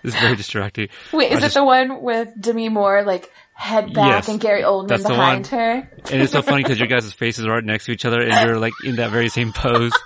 [0.04, 0.88] it's very distracting.
[1.12, 4.40] Wait, is I it just- the one with Demi Moore like head back Yes, and
[4.40, 5.60] Gary Oldman that's the behind one.
[5.60, 5.90] her?
[6.10, 8.32] And it's so funny because your guys' faces are right next to each other, and
[8.48, 9.92] you're like in that very same pose.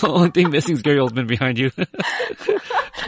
[0.00, 1.70] The only thing missing is Gary Oldman behind you.
[1.78, 1.88] like,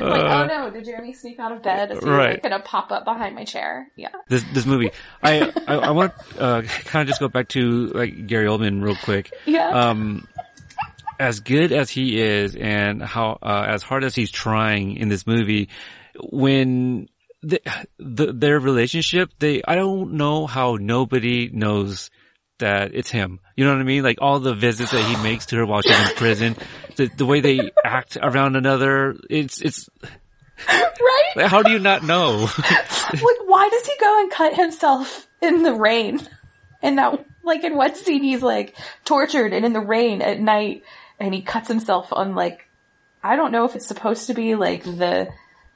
[0.00, 1.90] oh no, did Jeremy sneak out of bed?
[1.92, 2.30] Is he right.
[2.30, 3.88] like, gonna pop up behind my chair?
[3.96, 4.08] Yeah.
[4.28, 4.90] this this movie.
[5.22, 8.96] I I, I want uh, kind of just go back to like Gary Oldman real
[8.96, 9.32] quick.
[9.44, 9.68] Yeah.
[9.68, 10.26] Um,
[11.18, 15.26] as good as he is, and how uh, as hard as he's trying in this
[15.26, 15.68] movie,
[16.20, 17.08] when
[17.42, 17.60] the,
[17.98, 22.10] the their relationship, they I don't know how nobody knows
[22.58, 23.40] that it's him.
[23.56, 24.02] You know what I mean?
[24.02, 26.56] Like all the visits that he makes to her while she's in prison,
[26.96, 29.88] the the way they act around another, it's it's
[30.68, 31.32] right?
[31.36, 32.48] like, how do you not know?
[32.58, 36.20] like, why does he go and cut himself in the rain?
[36.82, 38.74] And that, like, in one scene, he's like
[39.04, 40.82] tortured and in the rain at night,
[41.18, 42.66] and he cuts himself on like,
[43.22, 45.28] I don't know if it's supposed to be like the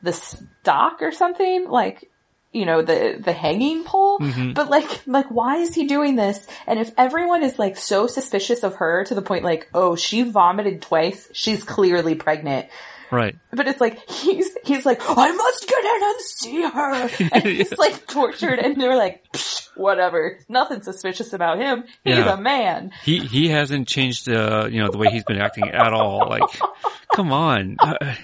[0.02, 1.68] the stock or something.
[1.68, 2.10] Like,
[2.52, 4.18] you know, the, the hanging pole.
[4.18, 4.52] Mm-hmm.
[4.52, 6.46] But like, like, why is he doing this?
[6.66, 10.22] And if everyone is like so suspicious of her to the point like, oh, she
[10.22, 12.68] vomited twice, she's clearly pregnant.
[13.10, 13.36] Right.
[13.52, 17.28] But it's like, he's, he's like, I must get in and see her.
[17.32, 20.38] And he's like tortured and they're like, Psh, whatever.
[20.48, 21.84] Nothing suspicious about him.
[22.04, 22.34] He's Yeah.
[22.34, 22.92] a man.
[23.04, 26.28] He he hasn't changed uh you know the way he's been acting at all.
[26.28, 26.42] Like,
[27.14, 28.14] come on, Uh,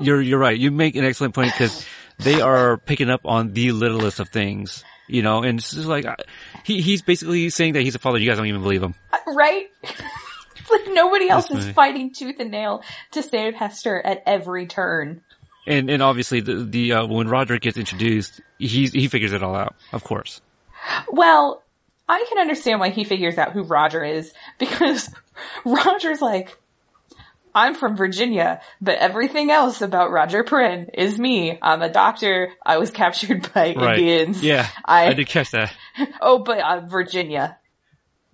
[0.00, 0.58] you're you're right.
[0.58, 1.86] You make an excellent point because
[2.18, 4.84] they are picking up on the littlest of things.
[5.08, 6.04] You know, and it's just like
[6.64, 8.18] he he's basically saying that he's a father.
[8.18, 8.94] You guys don't even believe him.
[9.26, 9.66] Right?
[10.68, 15.20] Like nobody else is fighting tooth and nail to save Hester at every turn.
[15.64, 19.54] And and obviously the the uh, when Roger gets introduced, he he figures it all
[19.54, 19.76] out.
[19.92, 20.40] Of course.
[21.10, 21.62] Well,
[22.08, 25.10] I can understand why he figures out who Roger is because
[25.64, 26.56] Roger's like,
[27.54, 31.58] I'm from Virginia, but everything else about Roger Prynne is me.
[31.62, 32.52] I'm a doctor.
[32.64, 33.98] I was captured by Right.
[33.98, 34.42] Indians.
[34.42, 34.68] Yeah.
[34.84, 35.72] I, I did catch that.
[36.20, 37.56] oh, but uh, Virginia.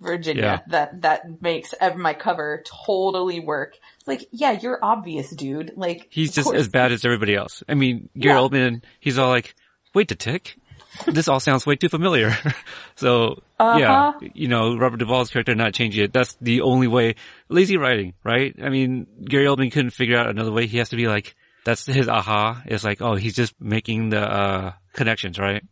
[0.01, 0.43] Virginia.
[0.43, 0.59] Yeah.
[0.67, 3.77] That, that makes my cover totally work.
[3.99, 5.71] It's like, yeah, you're obvious, dude.
[5.77, 6.59] Like, He's just course.
[6.59, 7.63] as bad as everybody else.
[7.69, 8.41] I mean, Gary Yeah.
[8.41, 9.55] Oldman, he's all like,
[9.93, 10.57] wait a tick.
[11.07, 12.35] This all sounds way too familiar.
[12.95, 14.19] so, yeah, Uh-huh.
[14.33, 16.13] you know, Robert Duvall's character not changing it.
[16.13, 17.15] That's the only way.
[17.49, 18.55] Lazy writing, right?
[18.61, 20.67] I mean, Gary Oldman couldn't figure out another way.
[20.67, 22.61] He has to be like, that's his aha.
[22.65, 25.63] It's like, oh, he's just making the, uh, connections, right?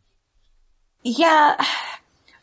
[1.04, 1.64] Yeah,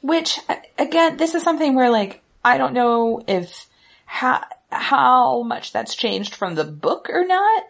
[0.01, 0.39] which
[0.79, 3.67] again, this is something where like I don't know if
[4.05, 7.65] how how much that's changed from the book or not,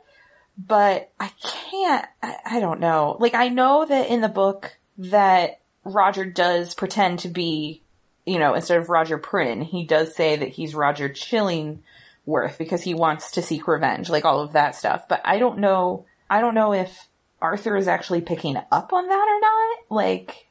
[0.57, 2.07] but I can't.
[2.23, 3.17] I, I don't know.
[3.21, 7.83] Like I know that in the book that Roger does pretend to be,
[8.27, 12.95] you know, instead of Roger Prynne, he does say that he's Roger Chillingworth because he
[12.95, 15.09] wants to seek revenge, like all of that stuff.
[15.09, 16.05] But I don't know.
[16.29, 17.09] I don't know if
[17.41, 20.05] Arthur is actually picking up on that or not.
[20.05, 20.45] Like.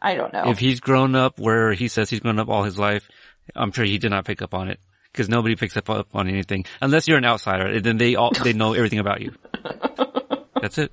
[0.00, 0.44] I don't know.
[0.50, 3.08] If he's grown up where he says he's grown up all his life,
[3.56, 4.78] I'm sure he did not pick up on it.
[5.12, 6.64] Cause nobody picks up on anything.
[6.80, 9.34] Unless you're an outsider, then they all, they know everything about you.
[10.60, 10.92] That's it.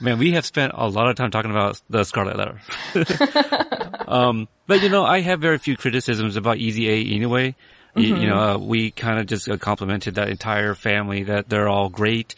[0.00, 2.60] Man, we have spent a lot of time talking about the Scarlet Letter.
[4.08, 7.54] um, but you know, I have very few criticisms about Easy A anyway.
[7.96, 11.68] You, you know, uh, we kind of just uh, complimented that entire family that they're
[11.68, 12.34] all great.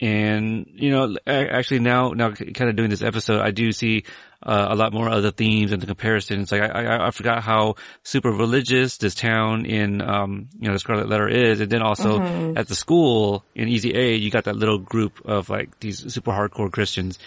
[0.00, 4.04] And, you know, actually now, now kind of doing this episode, I do see
[4.42, 6.50] uh, a lot more of the themes and the comparisons.
[6.50, 10.78] Like I, I, I forgot how super religious this town in, um, you know, the
[10.78, 11.60] Scarlet Letter is.
[11.60, 12.22] And then also
[12.56, 16.30] at the school in Easy A, you got that little group of like these super
[16.30, 17.18] hardcore Christians.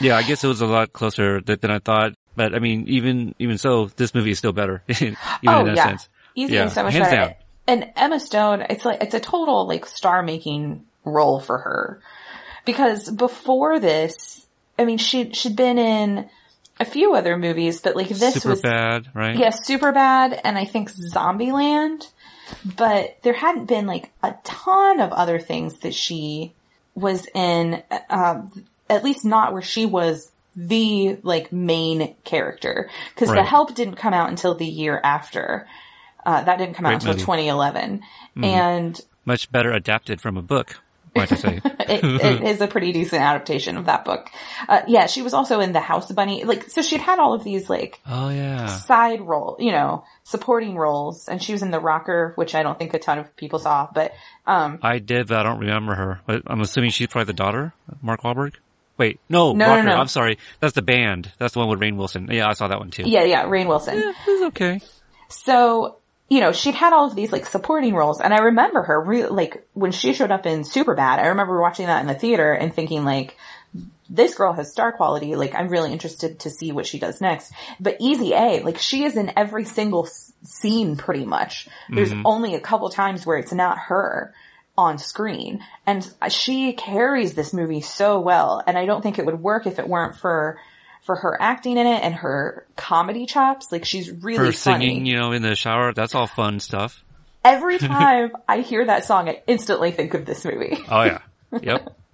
[0.00, 2.14] Yeah, I guess it was a lot closer th- than I thought.
[2.34, 5.76] But I mean, even, even so, this movie is still better, even oh in that
[5.76, 6.08] yeah, sense.
[6.34, 7.16] easy Yeah, so much hands better.
[7.16, 7.34] down.
[7.66, 12.00] And Emma Stone, it's like it's a total like star making role for her
[12.64, 14.46] because before this,
[14.78, 16.28] I mean, she she'd been in
[16.78, 19.36] a few other movies, but like this super was bad, right?
[19.36, 22.08] yeah, Superbad, and I think Zombieland.
[22.64, 26.52] But there hadn't been like a ton of other things that she
[26.94, 32.90] was in, um, at least not where she was the like main character.
[33.14, 35.68] Cause The Help didn't come out until the year after.
[36.26, 37.20] Uh, that didn't come out until movie.
[37.20, 38.02] 2011.
[38.42, 40.80] And Much better adapted from a book,
[41.14, 41.60] might I say.
[41.64, 44.30] it, it is a pretty decent adaptation of that book.
[44.68, 46.44] Uh, yeah, she was also in The House Bunny.
[46.44, 48.66] Like, so she'd had all of these like oh yeah.
[48.66, 52.78] side role, you know, supporting roles, and she was in The Rocker, which I don't
[52.78, 54.12] think a ton of people saw, but
[54.46, 56.20] um, I did, but I don't remember her.
[56.26, 58.54] But I'm assuming she's probably the daughter, Mark Wahlberg.
[58.98, 59.88] Wait, no, No, no, Rocker.
[59.88, 59.94] no.
[59.96, 60.36] I'm sorry.
[60.60, 61.32] That's the band.
[61.38, 62.28] That's the one with Rainn Wilson.
[62.30, 63.04] Yeah, I saw that one too.
[63.06, 63.96] yeah, yeah, Rainn Wilson.
[63.98, 64.80] Yeah, it's okay.
[65.28, 65.96] So,
[66.30, 69.26] you know, she'd had all of these like supporting roles, and I remember her re-
[69.26, 71.18] like when she showed up in Superbad.
[71.18, 73.36] I remember watching that in the theater and thinking like,
[74.08, 75.36] this girl has star quality.
[75.36, 77.52] Like, I'm really interested to see what she does next.
[77.78, 81.68] But Easy A, like, she is in every single s- scene pretty much.
[81.88, 82.26] There's mm-hmm.
[82.26, 84.34] only a couple times where it's not her
[84.76, 85.64] on screen.
[85.86, 88.62] And uh, she carries this movie so well.
[88.66, 90.58] And I don't think it would work if it weren't for,
[91.02, 93.72] for her acting in it and her comedy chops.
[93.72, 94.86] Like, she's really Her funny.
[94.88, 95.92] singing, you know, in the shower.
[95.92, 97.02] That's all fun stuff.
[97.44, 100.78] Every time I hear that song, I instantly think of this movie.
[100.88, 101.20] Oh yeah.
[101.60, 101.96] Yep.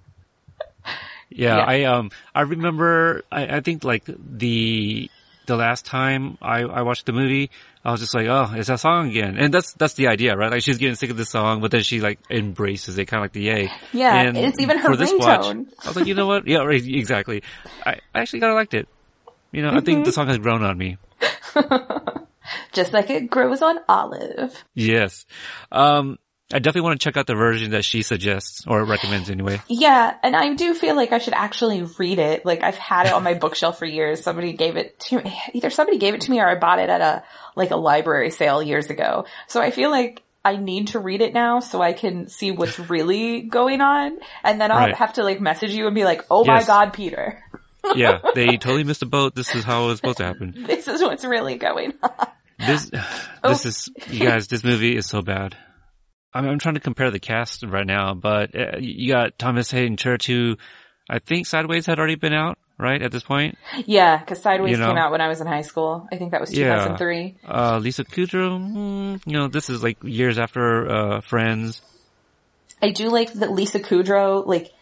[1.29, 1.65] Yeah, Yeah.
[1.65, 5.11] I um I remember I, I think like the
[5.47, 7.51] the last time I, I watched the movie,
[7.85, 9.37] I was just like, oh, it's that song again.
[9.39, 10.51] And that's that's the idea, right?
[10.51, 13.25] Like she's getting sick of the song, but then she like embraces it, kind of
[13.25, 13.71] like the yay.
[13.93, 15.67] Yeah, and it's even her for this watch, ringtone.
[15.85, 16.47] I was like, you know what?
[16.47, 17.43] Yeah, right, exactly.
[17.85, 18.89] I, I actually kind of liked it.
[19.53, 19.85] You know, I Mm-hmm.
[19.85, 20.99] think the song has grown on me.
[22.73, 24.63] Just like it grows on olive.
[24.75, 25.25] Yes.
[25.73, 26.19] Um,
[26.53, 29.61] I definitely want to check out the version that she suggests or recommends anyway.
[29.69, 32.47] Yeah, and I do feel like I should actually read it.
[32.47, 34.23] Like I've had it on my bookshelf for years.
[34.23, 35.37] Somebody gave it to me.
[35.55, 37.25] Either somebody gave it to me or I bought it at a
[37.57, 39.25] like a library sale years ago.
[39.49, 42.79] So I feel like I need to read it now so I can see what's
[42.91, 44.17] really going on.
[44.45, 44.95] And then I'll Right.
[44.95, 47.43] have to like message you and be like, "Oh my god, Peter.
[47.95, 49.37] Yeah, they totally missed the boat.
[49.37, 50.55] This is how it was supposed to happen.
[50.67, 52.27] This is what's really going on."
[52.59, 52.91] This,
[53.45, 53.49] Oh.
[53.51, 55.57] this is, you guys, this movie is so bad.
[56.37, 59.97] I'm, I'm trying to compare the cast right now, but uh, you got Thomas Haden
[59.97, 60.57] Church, who
[61.09, 63.57] I think Sideways had already been out, right, at this point.
[63.87, 64.89] Yeah, cuz Sideways You know.
[64.89, 66.09] came out when I was in high school.
[66.13, 66.77] I think that was Yeah.
[66.77, 67.37] 2003.
[67.47, 71.81] Uh, Lisa Kudrow, hmm, you know, this is like years after, uh, Friends.
[72.83, 74.73] I do like that Lisa Kudrow, like,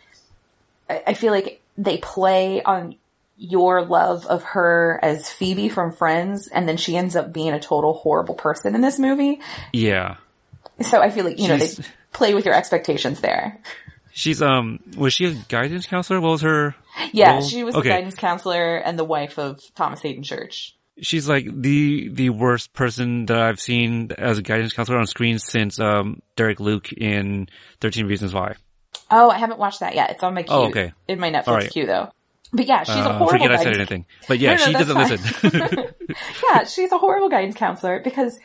[0.91, 2.97] I, I feel like they play on
[3.37, 7.61] your love of her as Phoebe from Friends, and then she ends up being a
[7.61, 9.41] total horrible person in this movie.
[9.73, 10.17] Yeah.
[10.83, 11.69] So I feel like, you know, they
[12.13, 13.61] play with your expectations there.
[14.13, 16.21] She's, um, was she a guidance counselor?
[16.21, 16.75] What was her?
[17.13, 17.43] Yeah, role?
[17.43, 17.89] she was Okay.
[17.89, 20.77] the guidance counselor and the wife of Thomas Haden Church.
[21.01, 25.39] She's like the, the worst person that I've seen as a guidance counselor on screen
[25.41, 27.49] since, um, Derek Luke in
[27.81, 28.55] 13 Reasons Why.
[29.11, 30.11] Oh, I haven't watched that yet.
[30.11, 30.55] It's on my queue.
[30.55, 30.93] Oh, okay.
[31.09, 31.71] In my Netflix right.
[31.71, 32.11] queue though.
[32.53, 34.07] But yeah, she's a Uh, horrible forget I said guidance anything.
[34.29, 35.11] But yeah, No, no, she doesn't fine.
[35.11, 35.95] listen.
[36.49, 38.39] yeah, she's a horrible guidance counselor because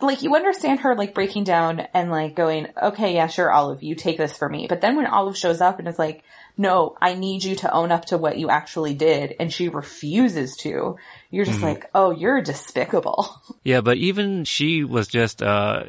[0.00, 3.94] like you understand her like breaking down and like going, okay, yeah, sure, Olive, you
[3.94, 4.66] take this for me.
[4.68, 6.22] But then when Olive shows up and is like,
[6.58, 10.56] no, I need you to own up to what you actually did, and she refuses
[10.58, 10.96] to,
[11.30, 11.66] you're just Mm-hmm.
[11.66, 13.28] like, oh, you're despicable.
[13.64, 15.84] yeah, but even she was just, uh,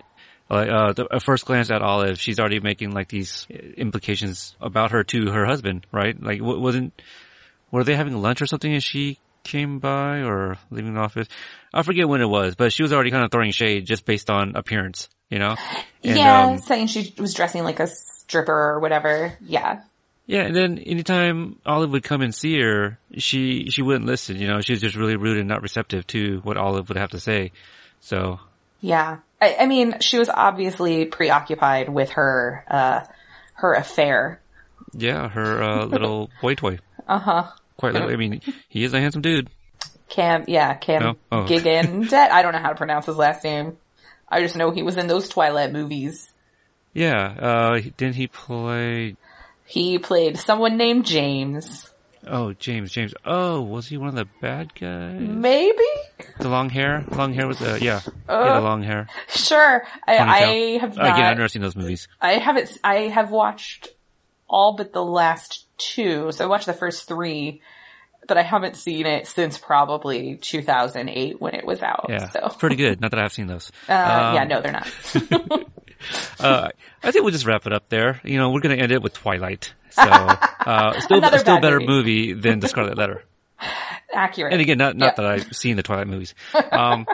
[0.50, 5.04] like, uh, the, first glance at Olive, she's already making like these implications about her
[5.06, 6.22] to her husband, right?
[6.22, 7.02] Like, w- wasn't,
[7.72, 11.28] were they having lunch or something and she came by or leaving the office?
[11.74, 14.30] I forget when it was, but she was already kind of throwing shade just based
[14.30, 15.56] on appearance, you know?
[16.04, 19.38] And, yeah, um, saying she was dressing like a stripper or whatever.
[19.42, 19.82] Yeah.
[20.26, 24.36] Yeah, and then anytime Olive would come and see her, she she wouldn't listen.
[24.38, 27.12] You know, she was just really rude and not receptive to what Olive would have
[27.12, 27.54] to say.
[28.02, 28.40] So
[28.82, 29.20] Yeah.
[29.42, 33.02] I, I mean, she was obviously preoccupied with her, uh,
[33.54, 34.42] her affair.
[34.94, 36.80] yeah, her uh, little boy toy.
[37.08, 37.44] Uh huh.
[37.78, 38.14] Quite literally.
[38.14, 39.50] I mean, he is a handsome dude.
[40.10, 41.46] Cam, yeah, Cam Oh, oh.
[41.46, 42.14] Gigandet.
[42.32, 43.78] I don't know how to pronounce his last name.
[44.30, 46.32] I just know he was in those Twilight movies.
[46.94, 47.36] Yeah.
[47.40, 49.16] Uh, didn't he play?
[49.66, 51.90] He played someone named James.
[52.26, 52.92] Oh, James.
[52.92, 53.14] James.
[53.24, 55.20] Oh, was he one of the bad guys?
[55.20, 55.84] Maybe?
[56.40, 57.06] The long hair.
[57.12, 57.62] Long hair was.
[57.62, 58.02] Uh, yeah.
[58.28, 59.08] Uh, had the long hair.
[59.30, 59.84] Sure.
[60.06, 62.08] I, I have not, Again, I've never seen those movies.
[62.20, 63.90] I haven't, I have watched
[64.50, 66.32] all but the last two.
[66.32, 67.62] So I watched the first three,
[68.28, 72.06] but I haven't seen it since probably 2008 when it was out.
[72.10, 72.30] Yeah.
[72.30, 73.00] So, Pretty good.
[73.02, 73.72] Not that I've seen those.
[73.90, 75.64] uh, yeah, Um, no, they're not.
[76.40, 76.70] Uh,
[77.04, 78.22] I think we'll just wrap it up there.
[78.24, 79.74] You know, we're going to end it with Twilight.
[79.90, 81.88] So, uh, still, still better movie.
[81.88, 83.24] movie than The Scarlet Letter.
[84.14, 84.54] Accurate.
[84.54, 85.14] And again, not, not Yeah.
[85.16, 86.36] that I've seen the Twilight movies.
[86.72, 87.08] Um,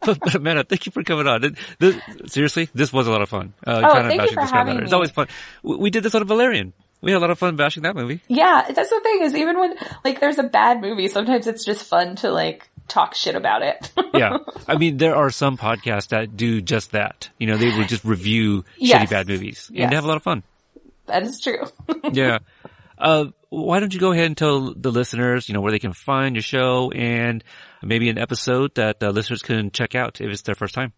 [0.00, 1.44] but, but Amanda, thank you for coming on.
[1.44, 1.96] It- This,
[2.26, 3.54] seriously, this was a lot of fun.
[3.64, 4.84] Uh, Oh, kind of thank you for having Letter.
[4.84, 5.28] It's always fun.
[5.62, 6.72] We, we did this on Valerian.
[7.04, 8.20] We had a lot of fun bashing that movie.
[8.28, 11.84] Yeah, that's the thing is even when like there's a bad movie, sometimes it's just
[11.84, 13.92] fun to like talk shit about it.
[14.14, 14.38] Yeah.
[14.68, 17.28] I mean, there are some podcasts that do just that.
[17.38, 19.02] You know, they would just review Yes.
[19.06, 19.66] shitty bad movies.
[19.70, 19.90] And Yes.
[19.90, 20.44] they have a lot of fun.
[21.06, 21.64] that is true.
[22.12, 22.38] yeah.
[22.96, 25.92] Uh, why don't you go ahead and tell the listeners, you know, where they can
[25.92, 27.42] find your show and
[27.82, 30.92] maybe an episode that uh, listeners can check out if it's their first time.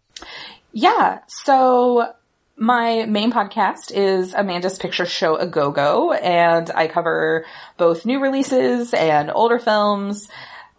[0.71, 2.13] yeah, so
[2.57, 7.45] my main podcast is Amanda's Picture Show A Go Go, and I cover
[7.77, 10.27] both new releases and older films.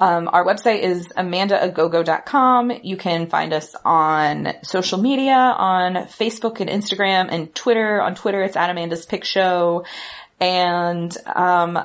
[0.00, 2.72] Um, our website is amandaagogo.com.
[2.82, 8.00] You can find us on social media on Facebook and Instagram and Twitter.
[8.02, 9.84] On Twitter, it's at Amanda's Pick Show.
[10.40, 11.78] And, um,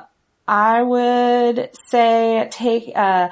[0.48, 3.30] I would say take, uh,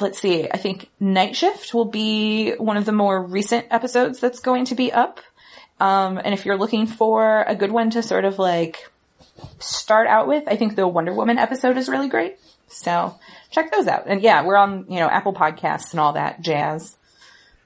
[0.00, 4.40] let's see, I think Night Shift will be one of the more recent episodes that's
[4.40, 5.20] going to be up.
[5.82, 8.88] Um, and if you're looking for a good one to sort of like
[9.58, 12.36] start out with, I think the Wonder Woman episode is really great.
[12.68, 13.18] So
[13.50, 14.04] check those out.
[14.06, 16.96] And yeah, we're on, you know, Apple Podcasts and all that jazz.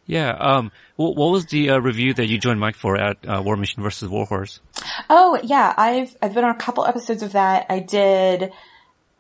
[0.07, 0.31] Yeah.
[0.31, 3.57] Um, what, what was the uh, review that you joined Mike for at uh, War
[3.57, 4.61] Machine versus Warhorse?
[5.11, 7.67] Oh yeah, I've I've been on a couple episodes of that.
[7.69, 8.53] I did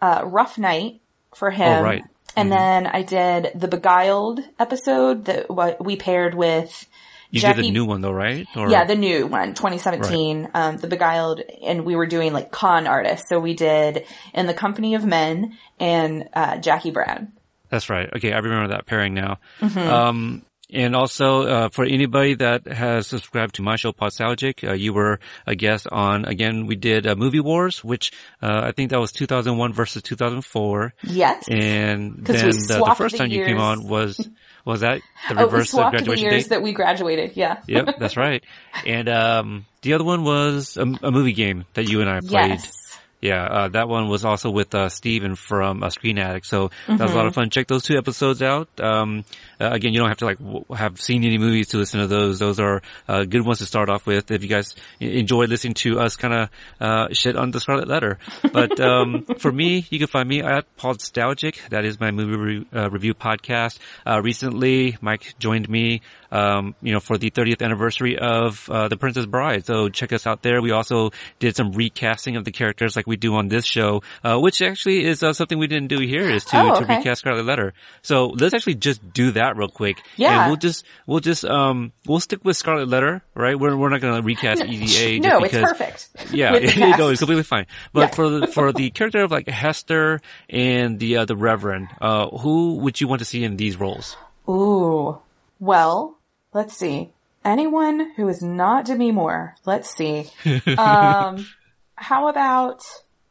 [0.01, 1.01] uh, Rough Night
[1.35, 2.05] for him, Oh, right.
[2.37, 6.87] and then I did the Beguiled episode that what we paired with
[7.31, 7.63] You Jackie.
[7.63, 8.47] did the new one though, right?
[8.57, 12.87] Or, yeah, the new one, 2017, um, the Beguiled, and we were doing like con
[12.87, 13.29] artists.
[13.29, 17.33] So we did In the Company of Men and uh, Jackie Brown.
[17.69, 18.09] That's right.
[18.15, 19.39] Okay, I remember that pairing now.
[19.61, 19.79] Mm-hmm.
[19.79, 20.43] Um,
[20.73, 25.21] and also, uh, for anybody that has subscribed to my show, Podstalgic, uh, you were
[25.47, 28.13] a guest on, again, we did uh, Movie Wars, which,
[28.43, 30.93] uh, I think that was 2001 versus 2004.
[31.05, 31.49] Yes.
[31.49, 34.29] And then the, the first the time you came on was,
[34.65, 36.51] was that the Oh, reverse uh, swapped the graduation years date?
[36.51, 37.37] that we graduated.
[37.37, 37.61] Yeah.
[37.69, 38.43] yep, that's right.
[38.85, 42.51] And, um, the other one was a, a movie game that you and I played.
[42.51, 42.73] Yes.
[43.21, 47.01] Yeah, uh, that one was also with uh, Steven from uh, Screen Addict, so that
[47.01, 47.49] was a lot of fun.
[47.49, 48.69] Check those two episodes out.
[48.79, 49.25] Um,
[49.59, 52.07] uh, again, you don't have to like w- have seen any movies to listen to
[52.07, 52.39] those.
[52.39, 55.99] Those are uh, good ones to start off with if you guys enjoy listening to
[55.99, 58.19] us kind of uh, shit on the Scarlet Letter.
[58.53, 61.69] But um, for me, you can find me at Podstalgic.
[61.71, 63.79] That is my movie re- uh, review podcast.
[64.07, 68.97] Uh, recently, Mike joined me um, you know, for the 30th anniversary of uh, The
[68.97, 69.65] Princess Bride.
[69.67, 70.61] So check us out there.
[70.63, 74.39] We also did some recasting of the characters like we do on this show, uh,
[74.39, 77.45] which actually is uh, something we didn't do here is to, Oh, to recast Scarlet
[77.45, 77.73] Letter.
[78.03, 79.99] So let's actually just do that real quick.
[80.17, 80.41] Yeah.
[80.43, 83.59] And we'll just, we'll just, um, we'll stick with Scarlet Letter, right?
[83.59, 86.09] We're, we're not going to recast Easy A just no, it's perfect.
[86.33, 87.67] Yeah, the no, it's completely fine.
[87.93, 88.15] But Yeah.
[88.15, 92.77] for the, for the character of like Hester and the, uh, the Reverend, uh, who
[92.79, 94.17] would you want to see in these roles?
[94.49, 95.19] Ooh.
[95.59, 96.16] Well,
[96.57, 97.11] let's see.
[97.45, 99.55] Anyone who is not Demi Moore.
[99.65, 100.31] Let's see.
[100.79, 101.47] Um,
[101.95, 102.83] how about,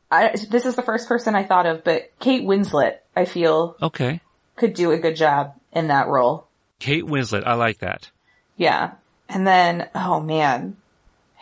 [0.09, 4.21] I, this is the first person I thought of, but Kate Winslet, I feel, Okay.
[4.55, 6.47] could do a good job in that role.
[6.79, 8.09] Kate Winslet, I like that.
[8.57, 8.91] Yeah.
[9.27, 10.77] And then, oh man,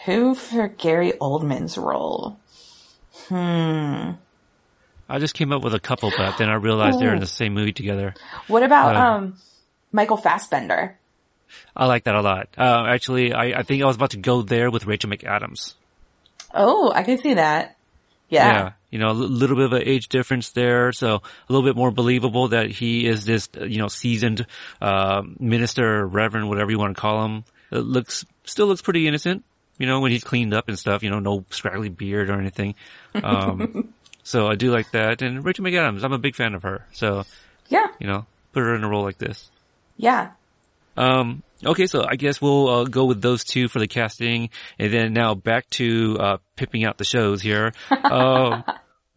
[0.05, 2.37] who for Gary Oldman's role?
[3.29, 4.11] Hmm.
[5.09, 7.53] I just came up with a couple, but then I realized they're in the same
[7.53, 8.15] movie together.
[8.47, 9.35] What about, Uh, um,
[9.91, 10.97] Michael Fassbender?
[11.75, 12.49] I like that a lot.
[12.57, 15.73] Uh, actually, I, I think I was about to go there with Rachel McAdams.
[16.53, 17.77] Oh, I can see that.
[18.29, 18.71] Yeah.
[18.89, 21.21] You know, a little bit of an age difference there, so a
[21.53, 24.45] little bit more believable that he is this, you know, seasoned,
[24.81, 27.43] uh, minister, reverend, whatever you want to call him.
[27.71, 29.43] It looks, still looks pretty innocent,
[29.79, 32.75] you know, when he's cleaned up and stuff, you know, no scraggly beard or anything.
[33.15, 33.93] Um,
[34.23, 35.21] so I do like that.
[35.21, 36.85] And Rachel McAdams, I'm a big fan of her.
[36.91, 37.23] So,
[37.69, 37.87] Yeah.
[37.99, 39.49] you know, put her in a role like this.
[39.97, 40.31] Yeah.
[40.95, 44.93] Um, okay, so I guess we'll uh, go with those two for the casting, and
[44.93, 47.73] then now back to uh, pipping out the shows here.
[48.03, 48.63] Um,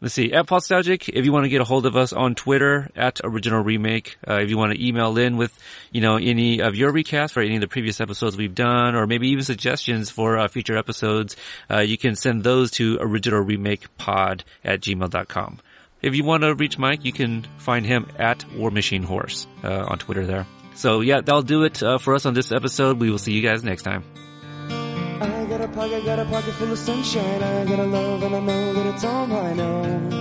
[0.01, 2.89] let's see, at Podstalgic, if you want to get a hold of us on Twitter,
[2.95, 5.55] at Original Remake, uh, if you want to email in with,
[5.91, 9.05] you know, any of your recasts for any of the previous episodes we've done, or
[9.05, 11.35] maybe even suggestions for uh, future episodes,
[11.69, 15.59] uh, you can send those to originalremakepod at gmail.com.
[16.01, 19.85] If you want to reach Mike, you can find him at War Machine Horse uh,
[19.87, 20.45] on Twitter there.
[20.77, 22.99] So yeah, that'll do it uh, for us on this episode.
[22.99, 24.03] We will see you guys next time.
[24.69, 27.41] I got a pocket, got a pocket full of sunshine.
[27.41, 29.59] I got a love, and I know that it's all mine.
[29.59, 30.13] Oh,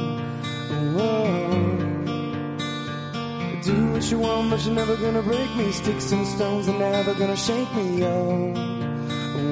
[3.63, 5.73] Do what you want, but you're never gonna break me.
[5.73, 8.03] Sticks and stones are never gonna shake me.
[8.05, 8.55] Oh,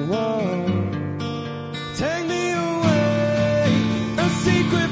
[0.09, 0.65] Whoa.
[1.97, 4.89] Take me away, a secret